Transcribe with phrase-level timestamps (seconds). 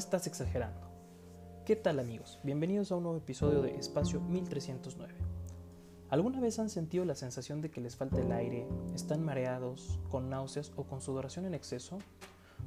[0.00, 0.80] estás exagerando.
[1.66, 2.40] ¿Qué tal amigos?
[2.42, 5.12] Bienvenidos a un nuevo episodio de Espacio 1309.
[6.08, 10.30] ¿Alguna vez han sentido la sensación de que les falta el aire, están mareados, con
[10.30, 11.98] náuseas o con sudoración en exceso?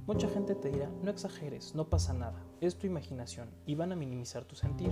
[0.05, 3.95] Mucha gente te dirá, no exageres, no pasa nada, es tu imaginación y van a
[3.95, 4.91] minimizar tu sentir.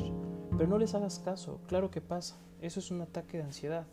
[0.57, 3.85] Pero no les hagas caso, claro que pasa, eso es un ataque de ansiedad.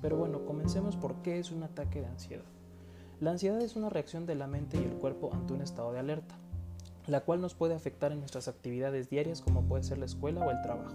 [0.00, 2.44] Pero bueno, comencemos por qué es un ataque de ansiedad.
[3.18, 5.98] La ansiedad es una reacción de la mente y el cuerpo ante un estado de
[5.98, 6.38] alerta,
[7.06, 10.50] la cual nos puede afectar en nuestras actividades diarias como puede ser la escuela o
[10.50, 10.94] el trabajo.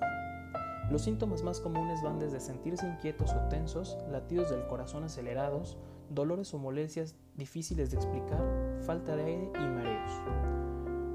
[0.90, 5.78] Los síntomas más comunes van desde sentirse inquietos o tensos, latidos del corazón acelerados,
[6.10, 8.42] dolores o molestias difíciles de explicar,
[8.86, 10.12] falta de aire y mareos.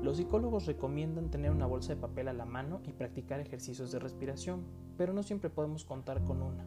[0.03, 3.99] Los psicólogos recomiendan tener una bolsa de papel a la mano y practicar ejercicios de
[3.99, 4.65] respiración,
[4.99, 6.67] pero no siempre podemos contar con una.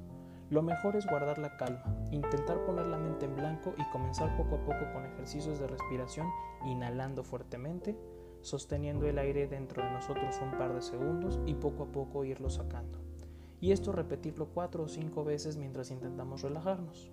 [0.52, 4.56] Lo mejor es guardar la calma, intentar poner la mente en blanco y comenzar poco
[4.56, 6.28] a poco con ejercicios de respiración,
[6.66, 7.98] inhalando fuertemente,
[8.42, 12.52] sosteniendo el aire dentro de nosotros un par de segundos y poco a poco irlo
[12.52, 13.00] sacando.
[13.60, 17.12] Y esto repetirlo cuatro o cinco veces mientras intentamos relajarnos.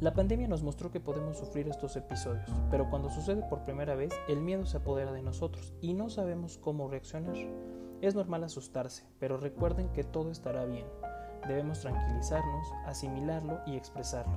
[0.00, 4.12] La pandemia nos mostró que podemos sufrir estos episodios, pero cuando sucede por primera vez,
[4.28, 7.36] el miedo se apodera de nosotros y no sabemos cómo reaccionar.
[8.00, 10.86] Es normal asustarse, pero recuerden que todo estará bien.
[11.48, 14.36] Debemos tranquilizarnos, asimilarlo y expresarlo.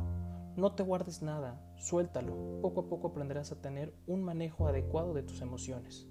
[0.55, 2.59] No te guardes nada, suéltalo.
[2.61, 6.07] Poco a poco aprenderás a tener un manejo adecuado de tus emociones.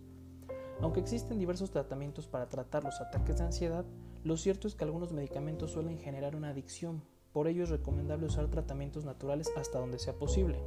[0.81, 3.85] Aunque existen diversos tratamientos para tratar los ataques de ansiedad,
[4.23, 7.03] lo cierto es que algunos medicamentos suelen generar una adicción.
[7.33, 10.61] Por ello es recomendable usar tratamientos naturales hasta donde sea posible.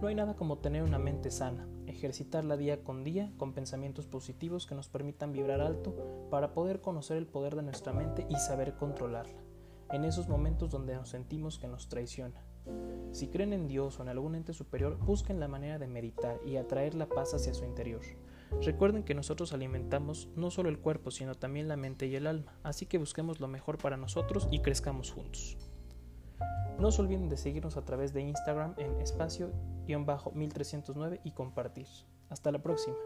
[0.00, 4.66] No hay nada como tener una mente sana, ejercitarla día con día con pensamientos positivos
[4.66, 8.74] que nos permitan vibrar alto para poder conocer el poder de nuestra mente y saber
[8.74, 9.42] controlarla,
[9.90, 12.42] en esos momentos donde nos sentimos que nos traiciona.
[13.12, 16.56] Si creen en Dios o en algún ente superior, busquen la manera de meditar y
[16.56, 18.02] atraer la paz hacia su interior.
[18.62, 22.58] Recuerden que nosotros alimentamos no solo el cuerpo, sino también la mente y el alma,
[22.62, 25.56] así que busquemos lo mejor para nosotros y crezcamos juntos.
[26.78, 29.00] No se olviden de seguirnos a través de Instagram en
[29.86, 31.86] espacio-1309 y compartir.
[32.28, 32.96] Hasta la próxima.